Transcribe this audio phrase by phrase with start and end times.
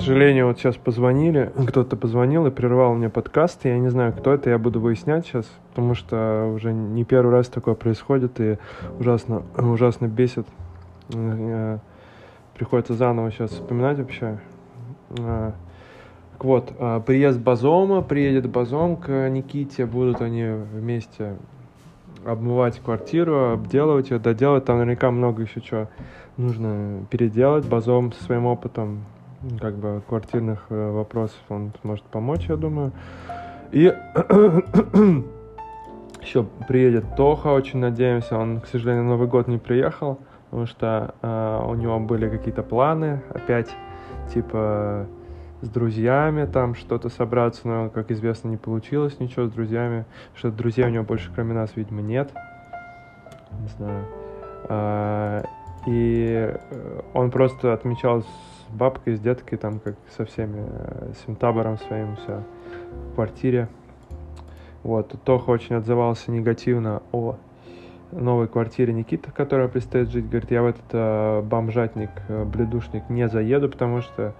[0.00, 3.64] сожалению, вот сейчас позвонили, кто-то позвонил и прервал мне подкаст.
[3.64, 7.48] Я не знаю, кто это, я буду выяснять сейчас, потому что уже не первый раз
[7.48, 8.58] такое происходит и
[8.98, 10.46] ужасно, ужасно бесит.
[11.14, 11.78] Э,
[12.54, 14.40] приходится заново сейчас вспоминать вообще.
[15.18, 15.52] Э,
[16.32, 21.36] так вот, э, приезд Базома, приедет Базом к Никите, будут они вместе
[22.24, 24.64] обмывать квартиру, обделывать ее, доделать.
[24.64, 25.88] Там наверняка много еще чего
[26.36, 27.66] нужно переделать.
[27.66, 29.04] Базом со своим опытом
[29.60, 32.92] как бы квартирных э, вопросов он может помочь, я думаю.
[33.72, 33.84] И
[36.20, 38.36] еще приедет Тоха, очень надеемся.
[38.36, 43.22] Он, к сожалению, Новый год не приехал, потому что э, у него были какие-то планы
[43.30, 43.74] опять,
[44.32, 45.06] типа
[45.62, 50.86] с друзьями там что-то собраться, но, как известно, не получилось ничего с друзьями, что друзей
[50.86, 52.30] у него больше, кроме нас, видимо, нет.
[53.60, 54.04] Не знаю.
[54.68, 55.44] А,
[55.86, 58.24] и э, он просто отмечал
[58.72, 62.42] бабкой, с деткой, там, как со всеми, э, с табором своим, все,
[63.10, 63.68] в квартире.
[64.82, 67.36] Вот, Тоха очень отзывался негативно о
[68.12, 70.28] новой квартире Никита, которая предстоит жить.
[70.28, 74.34] Говорит, я в этот э, бомжатник, э, бледушник не заеду, потому что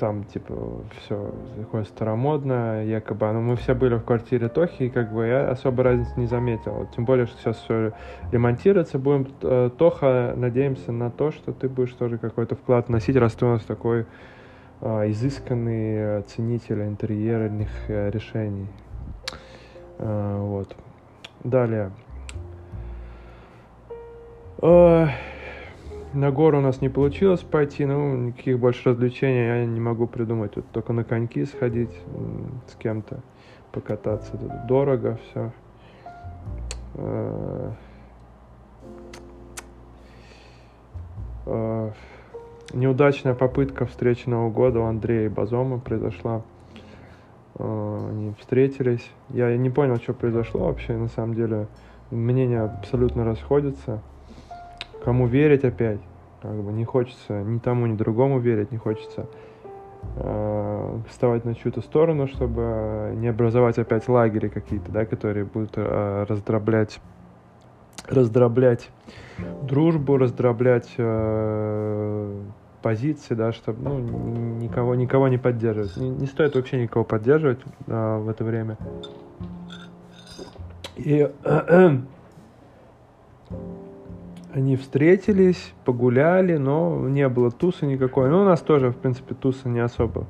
[0.00, 0.54] там, типа,
[0.98, 3.30] все такое старомодное, якобы.
[3.32, 6.88] Но мы все были в квартире Тохи, и как бы я особо разницы не заметил.
[6.96, 7.92] Тем более, что сейчас все
[8.32, 9.28] ремонтироваться будем.
[9.42, 13.50] Э, Тоха, надеемся на то, что ты будешь тоже какой-то вклад вносить, раз ты у
[13.50, 14.06] нас такой
[14.80, 18.68] э, изысканный ценитель интерьерных э, решений.
[19.98, 20.74] Э, вот.
[21.44, 21.90] Далее.
[24.62, 25.08] Э,
[26.12, 30.56] на гору у нас не получилось пойти, ну, никаких больше развлечений я не могу придумать.
[30.56, 31.96] Вот только на коньки сходить
[32.66, 33.20] с кем-то,
[33.72, 34.34] покататься.
[34.34, 35.52] Это дорого все.
[36.94, 37.72] Э,
[41.46, 41.90] э,
[42.72, 46.42] неудачная попытка встречи Нового года у Андрея и Базома произошла.
[47.54, 49.08] Э, они встретились.
[49.28, 50.96] Я не понял, что произошло вообще.
[50.96, 51.68] На самом деле
[52.10, 54.02] мнения абсолютно расходятся
[55.04, 56.00] кому верить опять.
[56.42, 59.26] Как бы не хочется ни тому, ни другому верить, не хочется
[60.16, 66.24] э, вставать на чью-то сторону, чтобы не образовать опять лагеря какие-то, да, которые будут э,
[66.28, 67.00] раздроблять,
[68.08, 68.90] раздроблять
[69.62, 72.42] дружбу, раздроблять э,
[72.82, 75.96] позиции, да, чтобы ну, никого, никого не поддерживать.
[75.96, 78.78] Не, не стоит вообще никого поддерживать э, в это время.
[80.96, 81.30] И
[84.54, 88.30] они встретились, погуляли, но не было тусы никакой.
[88.30, 90.26] Ну, у нас тоже, в принципе, туса не особо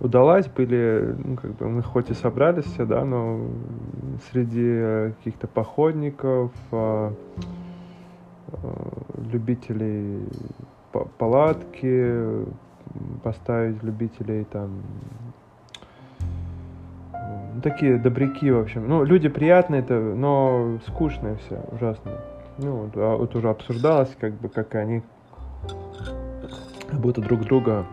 [0.00, 0.46] удалась.
[0.46, 3.40] Были, ну, как бы, мы хоть и собрались все, да, но
[4.30, 7.12] среди каких-то походников, а,
[8.52, 8.92] а,
[9.30, 10.20] любителей
[11.18, 12.44] палатки,
[13.22, 14.82] поставить любителей там
[17.62, 18.88] такие добряки, в общем.
[18.88, 22.12] Ну, люди приятные, но скучные все, ужасно.
[22.58, 25.02] Ну, а вот уже обсуждалось, как бы, как они
[26.92, 27.86] будто друг друга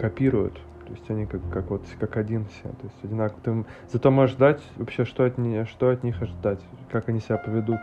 [0.00, 0.54] копируют.
[0.86, 2.68] То есть они как, как вот как один все.
[2.68, 3.40] То есть одинаково.
[3.42, 6.60] Ты зато можешь ждать вообще, что от, не, что от них ожидать,
[6.90, 7.78] как они себя поведут,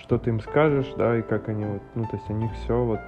[0.00, 2.82] что ты им скажешь, да, и как они вот, ну, то есть у них все
[2.84, 3.00] вот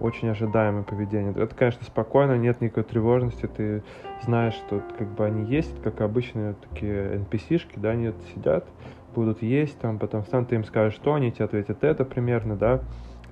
[0.00, 1.32] очень ожидаемое поведение.
[1.32, 3.82] Это, конечно, спокойно, нет никакой тревожности, ты
[4.22, 8.66] знаешь, что как бы они есть, как обычные такие NPC-шки, да, они сидят,
[9.12, 12.80] будут есть, там, потом сам ты им скажешь, что они тебе ответят это примерно, да,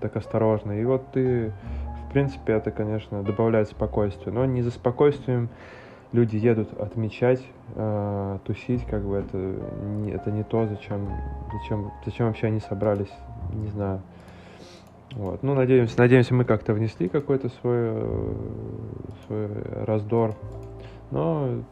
[0.01, 0.73] так осторожно.
[0.73, 1.53] И вот ты,
[2.09, 4.33] в принципе, это, конечно, добавляет спокойствие.
[4.33, 5.49] Но не за спокойствием
[6.13, 7.43] люди едут отмечать,
[7.75, 11.09] э, тусить, как бы это не, это не то, зачем,
[11.53, 13.13] зачем, зачем вообще они собрались,
[13.53, 14.01] не знаю.
[15.13, 15.43] Вот.
[15.43, 17.91] Ну, надеемся, надеемся, мы как-то внесли какой-то свой,
[19.27, 19.49] свой
[19.85, 20.35] раздор.
[21.11, 21.63] Но,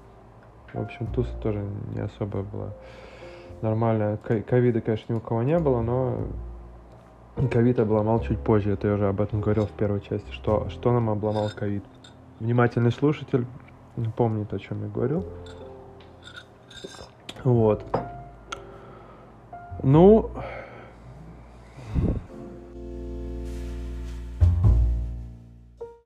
[0.73, 1.65] в общем, туса тоже
[1.95, 2.73] не особо была
[3.63, 4.19] нормально.
[4.19, 6.19] Ковида, конечно, ни у кого не было, но
[7.51, 8.73] ковид обломал чуть позже.
[8.73, 10.31] Это я уже об этом говорил в первой части.
[10.31, 11.85] Что, что нам обломал ковид?
[12.41, 13.47] Внимательный слушатель
[14.17, 15.25] помнит, о чем я говорил.
[17.45, 17.85] Вот.
[19.83, 20.31] Ну,